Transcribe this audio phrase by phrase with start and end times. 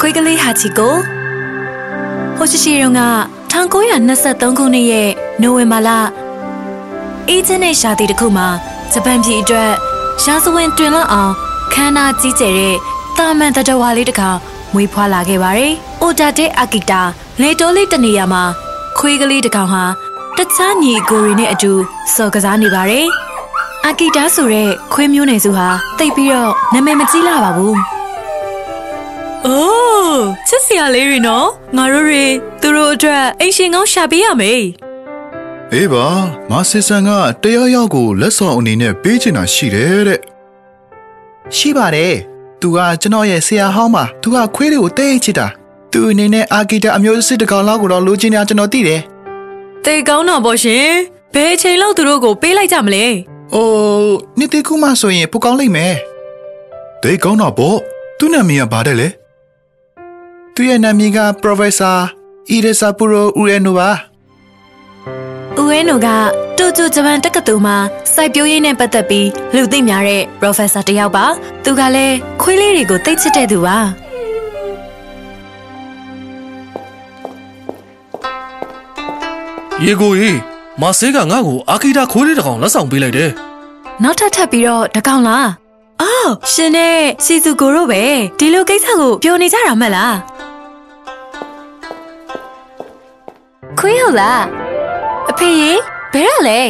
[0.00, 0.94] ခွေးကလေးဟာချီကို
[2.36, 3.02] ဟိုရှိရှိရုံက
[3.52, 5.08] 1923ခုနှစ်ရဲ့
[5.42, 5.90] နိုဝင်ဘာလ
[7.28, 8.48] အေဂျင့်နဲ့ရှာတီတစ်ခုမှာ
[8.92, 9.70] ဂျပန်ပြည်အတွက်
[10.24, 11.32] ရာဇဝင်တွင်လောက်အောင်
[11.72, 12.76] ခမ်းနားကြီးကျယ်တဲ့
[13.16, 14.30] တာမန်တတဝါလေးတစ်ခါ
[14.72, 17.00] မွေးဖွားလာခဲ့ပါတယ်။အိုတာတဲ့အာကီတာ
[17.40, 18.42] လေတိုးလေးတနေရာမှာ
[18.98, 19.84] ခွေးကလေးတစ်ကောင်ဟာ
[20.36, 21.72] တခြားညီကိုရီနဲ့အတူ
[22.14, 23.06] စော်ကစားနေပါတယ်။
[23.86, 27.76] အာကီတာဆိုတဲ့ခွေးမျိုးနယ်စုဟာတိတ်ပြီးတော့နာမည်မကြီးလာပါဘူး။
[29.46, 32.24] အိုးချစ်စရာလေးတွေနော်ငါတို့တွေ
[32.60, 34.64] သူတို့အတွက်အိမ်ရှင်ကောင်းရှာပေးရမေး
[35.72, 36.06] အေးပါ
[36.50, 37.10] မဆစ်ဆန်က
[37.42, 40.20] တရားရောက်ကိုလက်ဆောင်အနေနဲ့ပေးချင်တာရှိတယ်တဲ့
[41.56, 42.14] ရှိပါတယ်
[42.60, 45.46] သူကကျွန်တော်ရဲ့ဆရာဟောင်းပါသူကခွေးတွေကိုတိတ်ချစ်တာ
[45.92, 49.00] သူအနေနဲ့အာဂီတာအမျိုးစစ်တစ်ကောင်လောက်ကိုတော့လိုချင်တာကျွန်တော်သိတယ်
[49.84, 50.86] တေကောင်းတော့ပေါ့ရှင်
[51.34, 53.04] ဘယ်အချိန်လောက်သူတို့ကိုပေးလိုက်ကြမလဲ
[53.54, 55.94] အိုးနေ့တိခုမှဆိုရင်ပိုကောင်းလိမ့်မယ်
[57.02, 57.78] ဒိတ်ကောင်းတာပေါ့
[58.18, 59.08] သူ့နာမည်ကဘာတဲ့လဲ
[60.60, 61.98] သူရဲ့နာမည်က Professor
[62.54, 63.90] Irisapuro Ueno ပါ
[65.58, 66.08] ဦးဝဲနိုက
[66.58, 67.76] တူတူဂျပန်တက္ကသိုလ်မှာ
[68.14, 71.24] စိုက်ပျိုးရေးနဲ့ပတ်သက်ပြီးလူသိများတဲ့ professor တစ်ယောက်ပါ
[71.64, 73.78] သူကလည်းခွေးလေးတွေကိုသိချစ်တဲ့သူပါ
[79.84, 80.30] ရေကိုရေ
[80.80, 83.30] မဆေးကငါ့ကိုအာကီတာခွေးလေးတစ်ကောင်လက်ဆောင်ပေးလိုက်တယ်
[84.02, 85.48] နောက်ထပ်ထပ်ပြီးတော့တကောင်လား
[86.02, 88.02] အော်ရှင်နဲ့စီစုကိုတို့ပဲ
[88.38, 90.37] ဒီလိုကိစ္စကိုပြောနေကြတာမဟုတ်လား
[93.88, 94.42] ခွေးဟုတ်လား
[95.30, 95.72] အဖေရေ
[96.12, 96.60] ဘယ်ရလဲ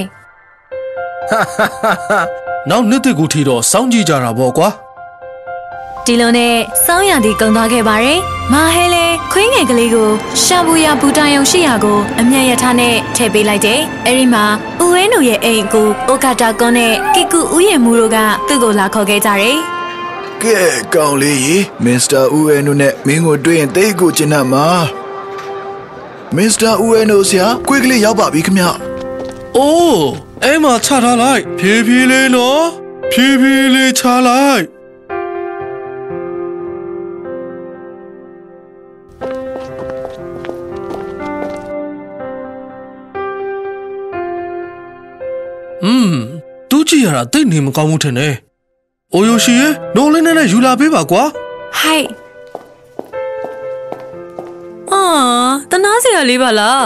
[2.70, 4.68] နောက်နှစ်သက်ကိုထီတော့စောင်းကြည့်ကြတာပေါ့ကွာ
[6.06, 8.18] ဒီလိုနဲ့စောင်းရံဒီကုံသွားခဲ့ပါတယ်။
[8.52, 10.08] မာဟဲလဲခွေးငယ်ကလေးကို
[10.42, 14.44] ရှာဘူယာဘူတန်ယုံရှိရာကိုအမျက်ရထားနဲ့ထည့်ပေးလိုက်တယ်။အဲဒီမှာ
[14.82, 19.56] ဦးဝဲနုရဲ့အိမ်ကိုအိုကာတာကွန်နဲ့ကီကူဦးရဲ့မူတို့ကသူ့ကိုလာခေါ်ခဲ့ကြတယ်
[20.42, 20.58] ကဲ
[20.94, 24.66] ကောင်းလေးရေမစ္စတာဦးအဲနိုနဲ့မင်းကိုတွေ့ရင်တိတ်ကိုကျင်တတ်မှာ
[26.36, 28.64] မစ္စတာဦးအဲနိုဆရာခွေးကလေးရောက်ပါပြီခင်ဗျ
[29.56, 30.08] အိုး
[30.44, 32.64] အဲ့မှာချထားလိုက်ဖြည်းဖြည်းလေးနော်
[33.12, 34.64] ဖြည်းဖြည်းလေးချလိုက်
[45.84, 46.14] อืม
[46.70, 48.34] တူးကြည့်ရတာတိတ်နေမကောင်းဘူးထင်တယ်။
[49.14, 51.22] အိုယိုရှိရေနိုးလေးနဲ့နဲ့ယူလာပေးပါကွာ။
[51.78, 52.08] ဟိုက်
[54.92, 56.84] အာ တနာစရာလေးပါလား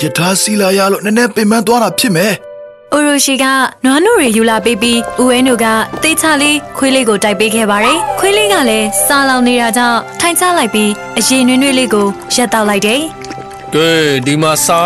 [0.00, 2.32] ယထာစီလာရလို့နည်းနည်းပင်ပန်းသွားတာဖြစ်မယ်။
[2.92, 3.44] အိုရိုရှိက
[3.84, 5.66] နွားနို့တွေယူလာပေးပြီးဦးဝဲနုက
[6.02, 13.00] တေးချလေးခွေးလေးကိုတိုက်ပေးခဲ့ပါတယ်။ခွေးလေးကလည်းစားလောင်နေတာကြောင့်ထိုင်ချလိုက်ပြီးအရင်နွေးနွေးလေးကိုရက်တောက်လိုက်တယ်။
[13.74, 13.88] ကဲ
[14.26, 14.82] ဒီမှာစာ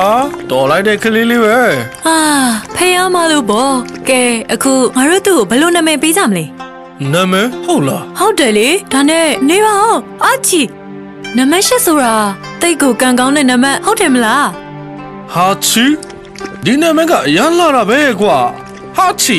[0.51, 1.59] တော်လိုက်တဲ့ကလေးလေးပဲ
[2.07, 2.19] အာ
[2.75, 3.75] ဖေးရမလို့ပေါ့
[4.09, 4.23] ကဲ
[4.53, 6.45] အခုငါတို့သူ့ကိုဘယ်လိုနာမည်ပေးကြမလဲ
[7.13, 10.63] နာမည်ဟုတ်လားဟုတ်တယ်လေဒါနဲ့နေပါအောင်အာချီ
[11.37, 12.15] နမရှစ်ဆိုတာ
[12.61, 14.47] တိတ်ကိုကံကောင်းတဲ့နမဟုတ်တယ်မလား
[15.33, 15.85] ဟာချီ
[16.65, 18.39] ဒီနာမည်ကအရန်လာတာပဲကွာ
[18.97, 19.39] ဟာချီ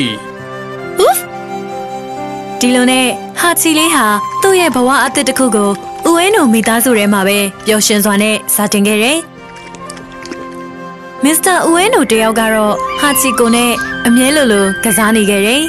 [2.60, 3.06] ဒီလိုနဲ့
[3.40, 4.04] ဟာချီလေးဟာ
[4.42, 5.70] သူ့ရဲ့ဘဝအသစ်တစ်ခုကို
[6.06, 9.18] ဦးဝဲနိုမိသားစုထဲမှာပဲပျော်ရွှင်စွာနဲ့စတင်ခဲ့တယ်
[11.24, 13.70] မစ္စတာဦးဝဲနိုတယောက်ကတော့ဟာချီကိုနဲ့
[14.06, 15.62] အမြဲလိုလိုကစားနေခဲ့တယ်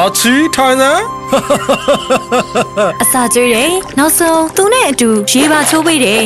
[0.00, 1.02] ဟာချီထိုင်စမ်း
[3.02, 6.22] အစာကျွေးတယ်နောက်ဆုံးသူနဲ့အတူရေပါချိုးပေးတယ်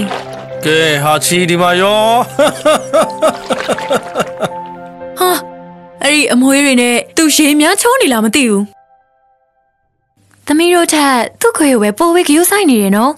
[0.64, 2.02] ကဲဟာချီဒီမှာရော
[5.18, 5.30] ဟာ
[6.02, 8.62] အဲ့ဒီအမွှေးတွေနဲ့သူရေများချိုးနေလားမသိဘူး။
[10.46, 13.12] သမီးတို့ထက်သူ့ခွေကိုပဲပိုဝေးကြိုးဆိုင်နေတယ်နော်။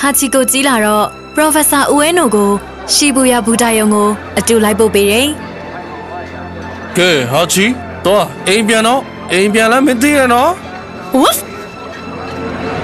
[0.00, 1.06] ဟာချီကိုကြီးလာတော့
[1.36, 2.50] Professor Ueno ကို
[2.94, 4.08] ရှီဘူယာဘူတာယုံကို
[4.38, 5.28] အတူလိုက်ပို့ပေးတယ်
[6.98, 7.66] ကဲဟာချီ
[8.06, 9.00] တော့အိမ်ပြန်တော့
[9.32, 10.50] အိမ်ပြန်လည်းမသိရနော်။
[11.20, 11.38] Woof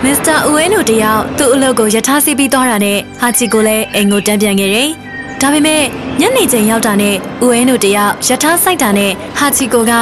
[0.04, 0.38] Mr.
[0.50, 4.88] Ueno တယောက်သူ့အလုပ်ကိုယထာစီပြီးသွားတာနဲ့ဟာချီကိုလည်းအိမ်ကိုတန်းပြန်ခဲ့တယ်။
[5.41, 5.82] ဒါပေမဲ့
[6.20, 7.14] ညနေချိန်ရောက်တာနဲ့
[7.44, 9.93] Ueno တယောက်ယထာဆိုင်တာနဲ့ဟာချီကိုက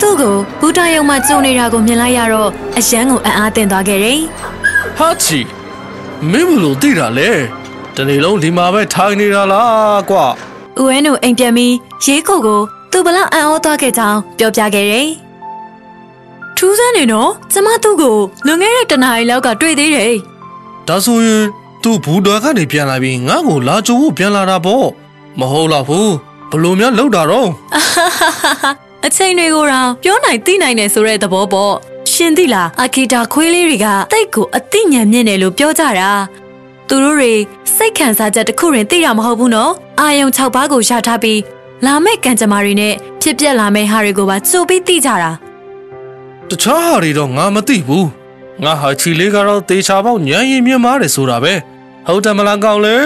[0.00, 4.18] သူ့ကိုဘူတာယုံမှာကြုံနေတာကိုမြင်လိုက်ရတော့အယမ်းကိုအံ့အားသင့်သွားခဲ့တယ်။
[4.98, 5.40] ဟာချီ
[6.30, 7.30] မင်းဘလို့သိတာလဲ
[7.96, 10.26] တနေ့လုံးဒီမှာပဲထိုင်နေတာလားကွာ။
[10.80, 15.08] ဦးဝဲနိုအိမ်ပြန်ပြီးရေးကိုကို သူဘလောက်အံ့ဩသွားခဲ့ကြောင်းပြောပြခဲ့တယ်။
[16.56, 20.14] ထူးဆန်းနေနော်။ကျမသူ့ကိုလွန်ခဲ့တဲ့တနအီလောက်ကတွေ့သေးတယ်
[20.88, 21.44] ဒါဆိုရင်
[21.82, 24.86] သူဘူဒါကနေပြန်လာပြီးငါ့ကိုလာကြိုဖို့ပြန်လာတာပေါ့
[25.38, 26.12] မဟုတ်လားဘူး
[26.50, 27.48] ဘလို့များလောက်တာတော့။
[29.06, 31.74] အချိန်တွေကိုတော့ပြောနိုင်သိနိုင်တယ်ဆိုတဲ့သဘောပေါ့။
[32.12, 36.10] ရှင်သိလားအာကီတာခွေးလေးတွေကတိတ်ကိုအသိဉာဏ်မြင့်တယ်လို့ပြောကြတာ။
[36.88, 37.32] သူတို့တွေ
[37.76, 41.38] စိတ်ခံစားချက်တစ်ခုရင်သိတာမဟုတ်ဘူးနော်။အာယုံ6ပါးကိုရှာထားပြီး
[41.86, 45.30] လာမယ့်ကံကြမ္မာတွေနဲ့ဖြစ်ပျက်လာမယ့်ဟာတွေကိုပါကြိုပြီးသိကြတာ
[46.48, 48.08] တခြားဟာတွေတော့ငါမသိဘူး
[48.64, 51.54] ငါဟာချီလေးကတော့တေချာပေါက်ညံရင်မြင်မားတယ်ဆိုတာပဲ
[52.06, 52.96] ဟုတ်တယ်မလားကောင်းလေ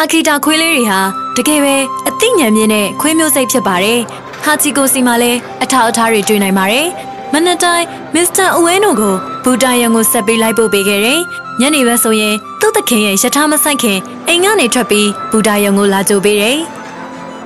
[0.00, 1.00] အခီတာခွေးလေးတွေဟာ
[1.36, 1.76] တကယ်ပဲ
[2.08, 4.00] အသိဉာဏ်မြင့်တဲ့ခွေးမျိုးစိတ်ဖြစ်ပါတယ်
[4.44, 6.86] ဟာချီကိုစီမှာလည်းအထောက်အထားတွေတွေ့နိုင်ပါတယ်
[7.32, 9.14] မနက်တိုင်းမစ္စတာအဝဲနိုကို
[9.44, 11.20] ဘူတာယံကိုဆက်ပေးလိုက်ပို့ပေးခဲ့တယ်
[11.60, 13.98] ညနေဘက်ဆိုရင်သူ့သခင်ရဲ့ယထာမဆိုင်ခင်
[14.28, 16.58] အိမ်ကနေထွက်ပြီးဘူတာယံကိုလာကြိုပေးတယ်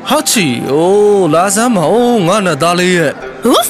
[0.08, 3.12] ဟာချီအိုးလာစမ်းမအောင်ငါနဲ့သားလေးရဲ့
[3.44, 3.64] တော်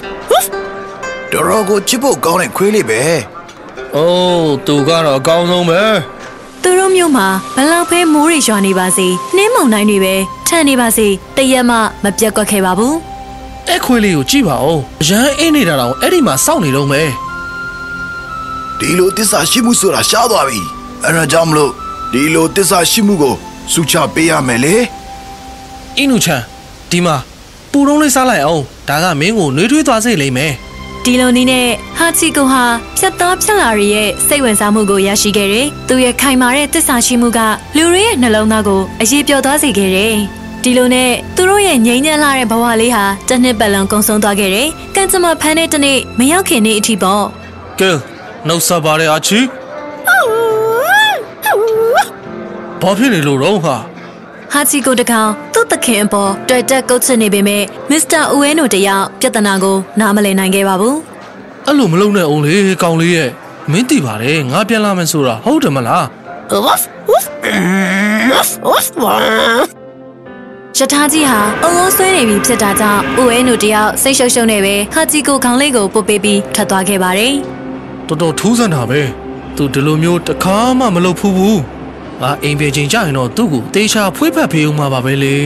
[1.32, 3.00] တော်ကိုချစ်ဖို့ကောင်းတဲ့ခွေးလေးပဲ
[3.96, 5.80] အိုးသူကတော့အကောင်းဆုံးပဲ
[6.62, 7.26] သူတို့မျိုးမှာ
[7.56, 9.06] ဘလောက်ပဲမိုးတွေရွာနေပါစေ
[9.36, 10.14] နှင်းမုန်တိုင်းတွေပဲ
[10.48, 11.06] ထန်နေပါစေ
[11.36, 13.11] တရက်မှမပြတ်ကွက်ခဲ့ပါဘူး
[13.68, 17.08] အဲ့ခွေးလေးကိုကြည့်ပါဦးရမ်းအင်းနေတာတော့အဲ့ဒီမှာစောင့်နေတော့မယ်
[18.78, 20.60] ဒီလိုတစ္ဆာရှိမှုဆိုတာရှားသွားပြီ
[21.04, 21.72] အဲ့ဒါကြောင့်မလို့
[22.12, 23.34] ဒီလိုတစ္ဆာရှိမှုကို
[23.72, 24.74] စုချပေးရမယ်လေ
[25.96, 26.42] အင်းနူချန်
[26.90, 27.16] ဒီမှာ
[27.70, 30.52] ပူတုံးလေးစားလိုက်အောင်ဒါကမင်းကိုနှွေးထွေးသွားစေလိမ့်မယ်
[31.04, 31.68] ဒီလိုနည်းနဲ့
[31.98, 32.64] ဟာချီကိုဟာ
[32.98, 37.40] ဖြတ်သားဖြတ်လာရရဲ့စိတ်ဝင်စားမှုကိုရရှိခဲ့တယ်။သူရဲ့ခိုင်မာတဲ့သစ္စာရှိမှုက
[37.76, 40.16] လူတွေရဲ့နှလုံးသားကိုအရေးပြောသွားစေခဲ့တယ်။
[40.64, 47.24] ဒီလိုနဲ့သူတို့ရဲ့ငြိမ်းချမ်းလာတဲ့ဘဝလေးဟာတစ်နှစ်ပတ်လုံးကုန်ဆုံးသွားခဲ့တယ်။ကံကြမ္မာဖန်တဲ့တနေ့မရောက်ခင်နေ့အထိပေါ့
[47.80, 47.90] ကဲ
[48.46, 49.40] နှုတ်ဆက်ပါရအာချီ
[52.82, 53.76] ဘာဖြစ်နေလို့တော့ဟာ။
[54.52, 60.96] ဟာချီကိုတကောင်သူ့သခင်အပေါ်တွေ့တက်ကုတ်ချနေပေမဲ့မစ္စတာအူဝဲနိုတယောက်ပြဿနာကိုနားမလည်နိုင်ခဲ့ပါဘူး။
[61.66, 63.30] အဲ့လိုမလုပ်နဲ့အောင်လေကောင်းလေးရဲ့
[63.70, 66.06] မင်းသိပါတယ်ငါပြန်လာမယ်ဆိုတာဟုတ်တယ်မလား
[70.78, 77.34] ရထားကြီးဟာအုံလုံးဆွဲနေပြီဖြစ်တာကြောင့်ဦးအဲနုတယောက်စိတ်ရှုပ်ရှုပ်နေပဲဟာဂျီကိုခေါင်းလေးကိုပုတ်ပေးပြီးထွက်သွားခဲ့ပါတယ်
[78.08, 79.00] တော်တော်ထူးဆန်းတာပဲ
[79.56, 81.60] သူဒီလိုမျိုးတစ်ခါမှမလုပ်ဘူးဘူး
[82.20, 85.36] ငါအိမ်ပြေချင်းကြရင်တော့သူ့ကိုတေချာဖွေးဖက်ဖေးဦးမှာပါပဲလေ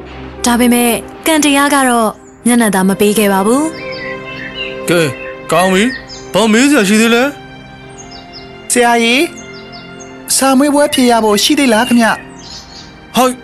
[0.44, 0.90] ။ဒါပေမဲ့
[1.26, 2.10] ကံတရားကတော့
[2.46, 3.66] မျက်နှာသာမပေးခဲ့ပါဘူး
[4.88, 5.02] ကဲ
[5.52, 5.84] ကောင်းပြီ
[6.32, 7.22] ဘာမေးစရာရှိသေးလဲ
[8.72, 9.24] ဆရာကြီး
[10.36, 12.08] စာမွေးပွဲဖြေရဖို့ရှိသေးလားခင်ဗျ
[13.16, 13.34] ဟိုက်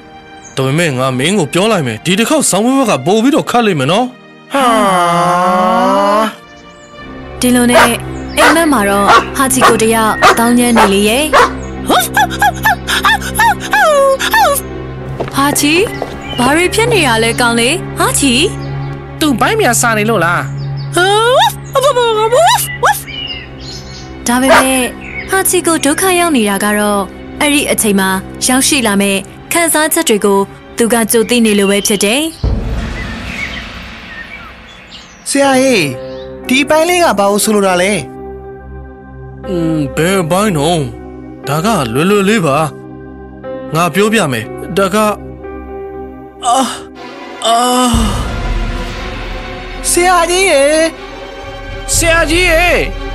[0.61, 4.07] ဒါပေမဲ့ငါမင်းကိုပြောလိုက်မယ်ဒီတစ်ခေါက်ဆောင်းပွဲကပို့ပြီးတော့ခတ်လိမ့်မယ်နော်
[4.53, 4.65] ဟာ။
[7.41, 7.87] ဒီလိုနဲ့
[8.39, 11.25] အိမ်မက်မှာတော့ဟာဂျီကိုတယောက်တောင်းညမ်းနေလေရဲ့။
[15.35, 15.75] ဟာဂျီ
[16.39, 17.69] ဘာတွေဖြစ်နေရလဲကောင်းလေ
[17.99, 18.35] ဟာဂျီ
[19.21, 20.43] သူ့ဘိုင်းမြန်စာနေလို့လား
[24.27, 24.83] ဒါပေမဲ့
[25.31, 27.03] ဟာချီကိုဒုက္ခရောက်နေတာကတော့
[27.41, 28.09] အဲ့ဒီအချိန်မှာ
[28.47, 29.19] ရောက်ရှိလာမဲ့
[29.53, 30.39] ခံစားချက်တွေကို
[30.77, 32.23] သူကကြိုသိနေလို့ပဲဖြစ်တယ်
[35.29, 35.87] ဆရာကြီး
[36.49, 37.93] ဒီပိုင်းလေးကဘာလို့ဆိုလိုတာလဲ
[39.49, 40.81] อืมဘယ်ဘိုင်းတော့
[41.49, 42.59] ဒါကလွယ်လွယ်လေးပါ
[43.75, 44.45] ငါပြောပြမယ်
[44.77, 44.97] ဒါက
[46.45, 46.59] အာ
[47.47, 47.57] အာ
[49.91, 50.63] ဆရာကြီးရေ
[51.95, 52.65] ဆရာကြီးရေ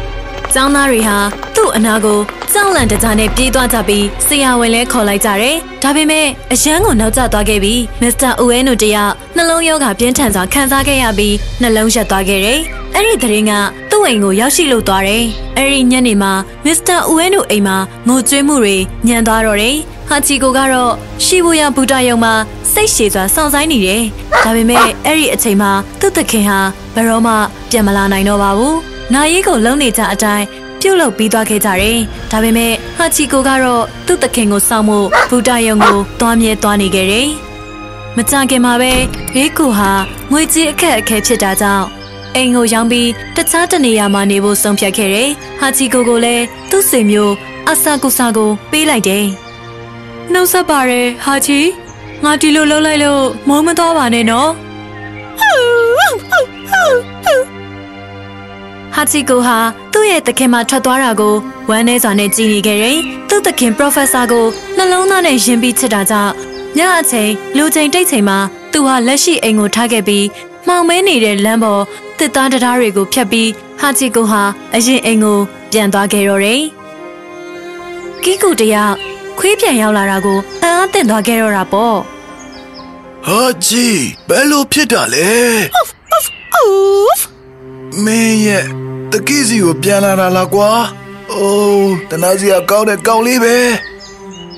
[0.53, 1.17] ။ကျောင်းသားတွေဟာ
[1.55, 2.19] သူ့အနာကို
[2.57, 12.59] ကြောက်လန့်တကြားနဲ့ပြေးသွားကြပြီးဆရာဝန်လဲခေါ်လိုက်ကြတယ်။ဒါပေမဲ့အရန်ကိုနောက်ကျသွားခဲ့ပြီးမစ္စတာအိုအဲနိုတယောက်နှလုံးရောဂါပြင်းထန်စွာခံစားခဲ့ရပြီးနှလုံးရက်သွားခဲ့တယ်။
[12.95, 13.51] အဲ့ဒီသတင်းက
[13.89, 15.23] သူ့အိမ်ကိုရောက်ရှိလို့သွားတယ်။
[15.57, 16.31] အဲ့ဒီညနေမှာ
[16.65, 18.75] မစ္စတာအိုအဲနိုအိမ်မှာငိုကြွေးမှုတွေ
[19.07, 19.75] ညံသွားတော့တယ်။
[20.09, 20.93] ဟာချီကိုကတော့
[21.25, 22.33] ရှီဘူယာဘူတာယုံမှာ
[22.73, 24.01] စိတ်ရှည်စွာစောင့်ဆိုင်နေတယ်။
[24.43, 26.59] ဒါပေမဲ့အဲ့ဒီအချိန်မှာသူ့သခင်ဟာ
[26.95, 27.33] ဘယ်တော့မှ
[27.69, 28.75] ပြန်မလာနိုင်တော့ပါဘူး။
[29.13, 30.45] နာရီကိုလုံနေကြအတိုင်း
[30.87, 31.97] ပြုတ်လုပြီးသွားခဲ့ကြတယ်။
[32.31, 34.99] ဒါပေမဲ့ဟာချီကိုကတော့သူ့သခင်ကိုစောင့်မှု
[35.29, 37.27] ဘူတာယုံကိုတွားမြဲသွားနေခဲ့တယ်။
[38.15, 38.93] မကြခင်မှာပဲ
[39.33, 39.91] ဘေးကူဟာ
[40.31, 41.85] ငွေကြေးအခက်အခဲဖြစ်တာကြောင့်
[42.35, 47.33] အိမ်ကိုရောင်းပြီးတခြားတနေရာမှာနေဖို့ဆုံးဖြတ်ခဲ့တယ်။ဟာချီကိုကိုလည်းသူ့ဆွေမျိုး
[47.69, 49.25] အဆာကူဆာကိုပေးလိုက်တယ်။
[50.31, 51.59] နှုတ်ဆက်ပါရယ်ဟာချီ
[52.23, 54.51] ငါဒီလိုလုပ်လိုက်လို့မုန်းမသွားပါနဲ့နော်
[58.95, 59.57] ဟာချီကိုဟာ
[59.93, 61.35] သူ့ရဲ့တခင်မှထွက်သွားတာကို
[61.69, 62.97] ဝမ်းနေစွာနဲ့ကြည်နေခဲ့တယ်။
[63.29, 64.45] သူ့တခင် professor ကို
[64.77, 66.33] နှလုံးသားနဲ့ယဉ်ပြီးချစ်တာကြောင့်
[66.77, 68.37] ညအချိန်လူချိန်တိတ်ချိန်မှာ
[68.71, 70.25] သူဟာလက်ရှိအိမ်ကိုထားခဲ့ပြီး
[70.67, 71.83] မှောင်မဲနေတဲ့လမ်းပေါ်
[72.19, 73.49] တစ်သားတရားတွေကိုဖျက်ပြီး
[73.79, 74.43] ဟာချီကိုဟာ
[74.75, 75.39] အရင်အိမ်ကို
[75.71, 76.61] ပြန်သွားခဲ့တော့တယ်။
[78.23, 78.95] ကီကူတယောက်
[79.39, 81.97] ခွေးပြန်ရောက်လာတာကိုအံ့အားသင့်သွားခဲ့တော့တာပေါ့
[83.25, 85.29] ဟာကြီးဘယ်လိုဖြစ်တာလဲ
[88.03, 88.84] မင်းရဲ့
[89.15, 90.69] တကိစီကိုပြန်လာတာလားကွာ
[91.31, 93.55] အိုးတနာစီကကောင်းတဲ့ကောင်းလေးပဲ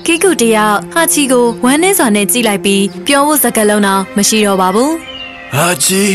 [0.04, 4.94] ကီကူတယောက်ဟာချီကိုဝမ်းနေစွာနဲ့ကြည့်လိုက်ပြီးပြောဖို့စကားလုံးတော့မရှိတော့ပါဘူး
[5.54, 6.14] ဟာကြီး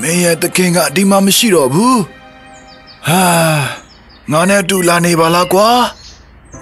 [0.00, 2.00] မင်းရဲ့တခင်ကဒီမှာမရှိတော့ဘူး
[3.06, 3.22] ဟာ
[4.32, 5.68] ငါနဲ့အတူလာနေပါလားကွာ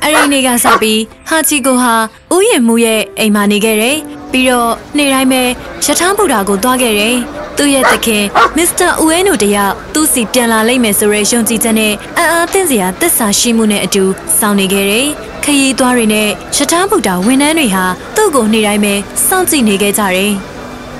[0.02, 1.94] အဲ့ဒီနေ့ကစပြီးဟာချီကိုဟာ
[2.34, 3.96] ဥယျာဉ်မှုရဲ့အိမ်မှာနေခဲ့တယ်
[4.32, 5.42] ပြီးတော့နေ့တိုင်းပဲ
[5.84, 7.16] ရထားဗုဒ္ဓကိုသွားခဲ့တယ်
[7.58, 8.24] သူ့ရဲ့သခင်
[8.56, 14.04] မစ္စတာဦးအဲနိုတယောက်သူ့စီပြန်လာလိမ့်မယ်ဆိုရဲယုံကြည်ချက်နဲ့အံ့အားသင့်စရာသစ္စာရှိမှုနဲ့အတူ
[14.38, 15.06] စောင့်နေခဲ့တယ်
[15.44, 17.84] ခရီးသွားတွေနဲ့ရထားဗုဒ္ဓဝန်ထမ်းတွေဟာ
[18.16, 18.94] သူ့ကိုနေ့တိုင်းပဲ
[19.26, 20.32] စောင့်ကြည့်နေခဲ့ကြတယ်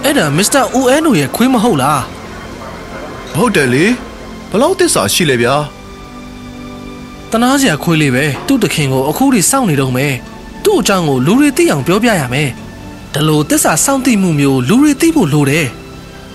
[0.04, 2.02] အဲ့ဒါမစ္စတာဦးအဲနိုရဲ့ခွေးမဟုတ်လား
[3.36, 3.84] ဟုတ်တယ်လေ
[4.50, 5.54] ဘလောက်သစ္စာရှိလဲဗျာ
[7.30, 10.14] တနာစရာခွေးလေးပဲသူ့တခင်ကိုအခုထိစောင့်နေတော့မယ်
[10.64, 12.48] သူ့အကြောင်းကိုလူတွေသိအောင်ပြောပြရမယ်
[13.14, 15.66] ဒါလို့တစ္ဆာစောင့်သိမှုမျိုးလူတွေသိဖို့လိုတယ်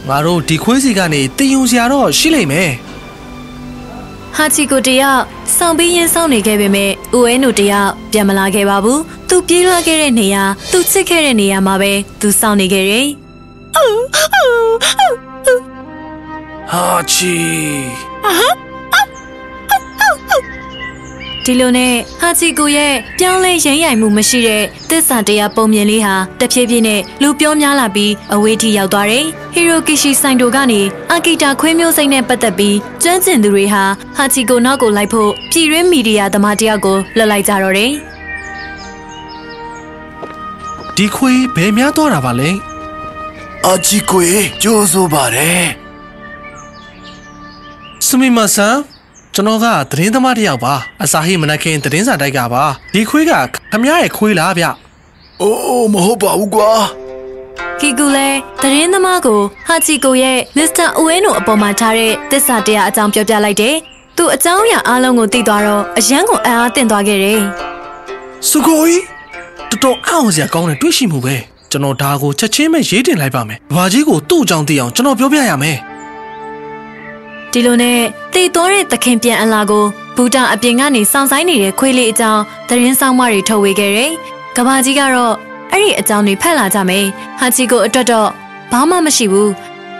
[0.10, 2.72] ငါတို့ဒီခွေးစီကနေတင်ယူစရာတော့ရှိလိမ့်မယ်
[4.36, 5.22] ဟာချီကိုတယောက်
[5.58, 11.92] စောင့်ပြီးရင်စောင့်နေခဲ့ပေမဲ့ဦးအဲနိုတယောက်ပြန်မလာခဲ့ပါဘူးသူပြေးလွှားခဲ့တဲ့နေရာသူချစ်ခဲ့တဲ့နေရာမှာပဲ
[12.22, 13.08] သူစောင့်နေခဲ့တယ်
[16.72, 17.36] ဟာချီ
[21.46, 30.82] ဒီလိုနဲ့ဟာချီကိုရဲ့ပြောင်းလဲရင်ရိုင်မှုမရှိတဲ့သစ္စာတရားပုံမြင်လေးဟာတဖြည်းဖြည်းနဲ့လူပြောများလာပြီးအဝေးထိရောက်သွားတယ်။ဟီရိုကီရှီဆိုင်တိုကနေ
[31.12, 33.84] အာကီတာခွေးမျိုးစိတ်နဲ့ပတ်သက်ပြီးကျွမ်းကျင်သူတွေဟာ
[34.18, 37.92] ဟာချီကိုနောက်ကိုလိုက်ဖို့ပြည်ရင်းမီဒီယာသမားတယောက်ကိုလွှတ်လိုက်ကြတော့တယ်
[40.96, 42.50] ဒီခွေးဘယ်များသွားတာပါလဲ
[43.66, 45.64] အာချီကိုရေကြိုးစိုးပါတယ်
[48.06, 48.76] စမီမဆန်
[49.36, 50.74] ကျွန်တော်ကသတင်းသမားတစ်ယောက်ပါ
[51.04, 52.64] အစာဟိမနက်ခင်းသတင်းစာတိုက်ကပါ
[52.94, 53.34] ဒီခွေးက
[53.72, 54.66] ခမရရဲ့ခွေးလားဗျ
[55.42, 56.72] အိုးမဟုတ်ပါဘူးကွာ။
[57.80, 63.76] ကီကူလည်းသတင်းသမားကိုဟာချီကိုရဲ့မစ္စတာအိုဝဲနိုအပေါ်မှာထားတဲ့သစ္စာတရားအကြောင်းပြောပြလိုက်တယ်။
[64.18, 67.40] သူအကြောင်းအရာအားလုံးကိုသိသွားတော့အယံကိုအံ့အားသင့်သွားခဲ့တယ်။
[68.50, 69.04] စုကိုကြီး
[69.70, 71.36] တော်တော်အောင်စရာကောင်းတဲ့တွေ့ရှိမှုပဲ
[71.72, 75.78] ကျွန်တော်ဒါကိုချက်ချင်းပဲရေးတင်လိုက်ပါမယ်ဘာကြီးကိုသူ့အကြောင်းသိအောင်ကျွန်တော်ပြောပြရမယ်
[77.54, 78.00] ဒီလိုနဲ့
[78.34, 84.12] တည်သွားတဲ့သခင်ပြန်အလာကိုဘူတာအပြင်ကနေစောင့်ဆိုင်နေတဲ့ခွေးလေးအကြောင်းသတင်းဆောင်မတွေထုတ်ဝေခဲ့တယ်။
[84.56, 85.34] ကဘာကြီးကတော့
[85.72, 87.06] အဲ့ဒီအကြောင်းတွေဖတ်လာကြမယ်။
[87.40, 88.30] ဟာချီကိုအတွက်တော့
[88.72, 89.50] ဘာမှမရှိဘူး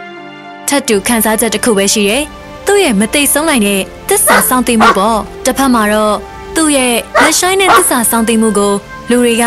[0.68, 2.24] ။ထပ်တူခန်းစားချက်တစ်ခုပဲရှိတယ်။
[2.66, 6.16] သူ့ရဲ့မသိဆုံးနိုင်တဲ့သစ္စာစောင့်သိမှုပေါ့။တစ်ဖက်မှာတော့
[6.56, 8.74] သူ့ရဲ့လက်ရှိုင်းတဲ့သစ္စာစောင့်သိမှုကို
[9.10, 9.46] လူတွေက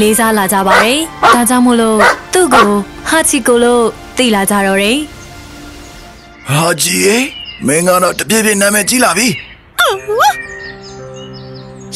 [0.00, 0.98] လေးစားလာကြပါတယ်။
[1.34, 1.98] ဒါကြောင့်မို့လို့
[2.32, 2.70] သူ့ကို
[3.08, 3.84] ဟာချီကိုလို့
[4.16, 4.98] သိလာကြတော့တယ်။
[6.48, 9.28] ဟာဂျီရေ မင်းကတော့တပြည့်ပြည့်နာမည်ကြီးလာပြီ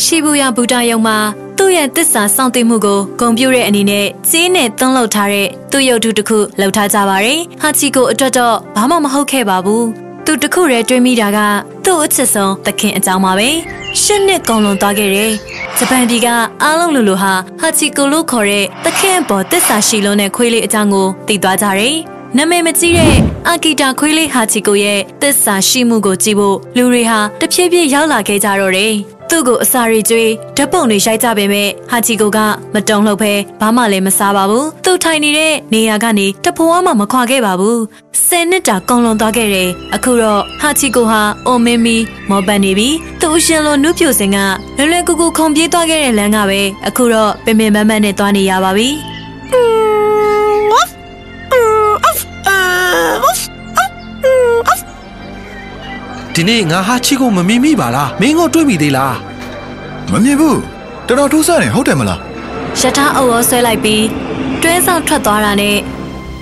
[0.02, 1.16] ရှီဘူယာဘူတာယုံမှာ
[1.58, 9.84] သူ့ရဲ့တစ္ဆာစောင့်သိမှုကိုဂုံပြူတဲ့အနေနဲ့ကြေးနဲ့သွန်းလောက်ထားတဲ့သူ့ရုပ်ထုတစ်ခုလှုပ်ထားကြပါတယ်။ဟာချီကိုအတွက်တော့ဘာမှမဟုတ်ခဲ့ပါဘူး။
[10.24, 11.38] သူတစ်ခုတည်းတွေးမိတာက
[11.84, 13.48] သူ့အချစ်ဆုံးသခင်အကြောင်းပါပဲ။
[14.02, 15.30] ရှစ်နှစ်ကုန်လွန်သွားခဲ့တယ်။
[15.76, 16.28] ဂျပန်ပြည်က
[16.62, 21.96] အားလုံးလူလူဟာဟာချီကိုလို့ခေါ်တဲ့သခင်အပေါ်တစ္ဆာရှိလုံးတဲ့ခွေးလေးအကြောင်းကိုသိသွားကြတယ်။
[22.36, 23.14] နာမည်မကြီးတဲ့
[23.48, 28.92] အာကီတာခွေးလေးဟာချီကိုရဲ့တစ္ဆာရှိမှုကိုကြည့်ဖို့လူတွေဟာတဖြည်းဖြည်းရောက်လာခဲ့ကြတော့တယ်။
[29.30, 32.38] သူ့ကိုအစာရီကျွေးဓာတ်ပုံတွေရိုက်ကြပေမဲ့ဟာချီကိုက
[32.74, 37.78] မတုံ့လှုပ်ဖဲဘာမှလည်းမစားပါဘူး။သူထိုင်နေတဲ့နေရာကနေတဖွားမှမခွာခဲ့ပါဘူး။
[38.26, 41.96] ဆယ်နှစ်တာကုန်လွန်သွားခဲ့တယ်။အခုတော့ဟာချီကိုဟာအိုမင်းမီ
[42.30, 42.88] မော်ပန်နေပြီ။
[43.20, 44.38] သူ့အရှင်လိုနုပြိုစင်က
[44.76, 48.90] လွယ်လွယ်ကူကူခုံပြေးသွားခဲ့တဲ့လမ်းကပဲအခုတော့ပင်ပင်ပန်းပန်းနဲ့သွားနေရပါပြီ။
[56.34, 59.14] ဒီနေ့ငါဟာချီကိုမမြင်မိပါလားမင်းကိုတွေ့မိသေးလား
[60.12, 60.58] မမြင်ဘူး
[61.06, 62.20] တော်တော်ထူးဆန်းနေဟုတ်တယ်မလား
[62.80, 64.04] ရထားအုပ်ရောဆွဲလိုက်ပြီး
[64.62, 65.76] တွဲဆောင်ထွက်သွားတာနဲ့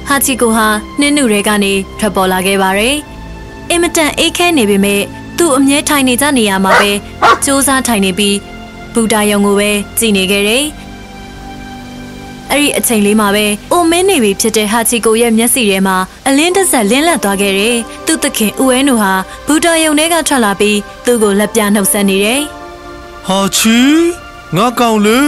[0.08, 0.66] ဟာချီကိုဟာ
[1.00, 2.94] နှင်းနုတွေကနေထွက်ပေါ်လာခဲ့ပါတယ်။
[3.70, 5.00] အင်မတန်အေးခဲနေပေမဲ့
[5.38, 6.90] သူ့အမြဲထိုင်နေကြနေရမှာပဲ
[7.44, 8.36] စူးစမ်းထိုင်နေပြီး
[8.94, 10.64] ဘူတာယုံကိုပဲကြည်နေခဲ့တယ်။
[12.52, 15.96] အဲ့ဒီအချိန်လေးမှာပဲအိုမင်းနေပြီဖြစ်တဲ့ဟာချီကိုရဲ့မျက်စိထဲမှာ
[16.28, 17.76] အလင်းတစ်ဆက်လင်းလက်သွားခဲ့တယ်။
[18.06, 19.12] သူ့သခင်ဦးဝဲနူဟာ
[19.46, 22.40] ဘူတာယုံထဲကထွက်လာပြီးသူ့ကိုလက်ပြနှုတ်ဆက်နေတယ်။
[23.26, 23.78] ဟာချီ
[24.56, 25.20] ငါကောင်လေ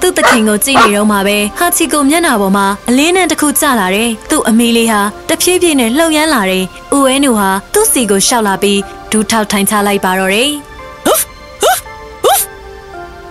[0.00, 6.64] သူ့တခင်ကိုကြည့်နေတော့မှပဲဟာချီကိုမျက်နှာပေါ်မှာအလင်းနဲ့တစ်ခုကျလာတယ်။သူ့အမေလေးဟာတဖြည်းဖြည်းနဲ့လှုပ်ရမ်းလာတယ်။
[6.94, 10.50] ဦးဝဲနူဟာသူ့စီကိုရှောက်လာပြီးဒူးထောက်ထိုင်ချလိုက်ပါတော့တယ်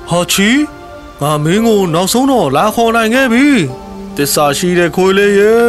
[0.10, 0.50] ဟာချီ
[1.22, 3.48] ငါမင်းကိုနောက်ဆုံးတော့လာခေါ်နိုင်ခဲ့ပြီ
[4.18, 5.54] တစ္ဆာရှိတဲ့ခွေးလေးရေ။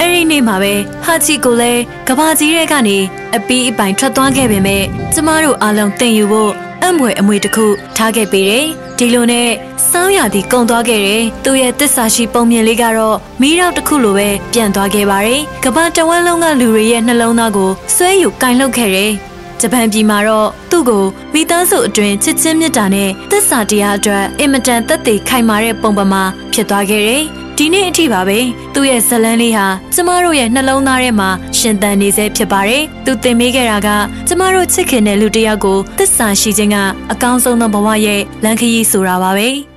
[0.00, 0.74] အဲ့ဒီနေ့မှာပဲ
[1.04, 2.98] ဟာချီကိုလည်းကဘာကြီးရဲကနေ
[3.36, 4.84] အပီးအပိုင်ထွက်သွားခဲ့ပေမဲ့
[5.14, 6.52] ကျမတို့အားလုံးတင်ယူဖို့
[6.84, 8.64] အမွေအမွေတစ်ခုထားခဲ့ပေးတယ်။
[8.98, 9.48] ဒီလိုနဲ့
[9.90, 19.12] စောင်းရသည်ကုံသွားခဲ့တယ်။သူ့ရဲ့တစ္ဆာရှိပုံမြင်လေးကတော့မီးရောက်တစ်ခုလိုပဲပြန်သွားခဲ့ပါတယ်။ကဘာတဝန်းလုံးကလူတွေရဲ့နှလုံးသားကိုဆွဲယူကင်လှုပ်ခဲ့တယ်။
[19.60, 26.22] ဂျပန်ပြည်မှာတော့သူ့ကိုမိသားစုအတွင်းချစ်ချင်းမြတ်တာနဲ့သစ္စာတရားအတွက်အင်မတန်သက်သေခိုင်မာတဲ့ပုံပမာ
[26.52, 27.24] ဖြစ်သွားခဲ့တယ်။
[27.58, 28.38] ဒီနေ့အထိပါပဲ
[28.74, 33.88] သူ့ရဲ့ဇလန်းလေးဟာကျမတို့ရဲ့နှလုံးသားထဲမှာရှင်သန်နေစေဖြစ်ပါတယ်။သူသင်ပေးခဲ့တာက
[34.28, 36.76] ကျမတို့ချစ်ခင်တဲ့လူတစ်ယောက်ကိုသစ္စာရှိခြင်းက
[37.12, 39.50] အကောင်းဆုံးသောဘဝရဲ့လမ်းခရီးဆိုတာပါပဲ။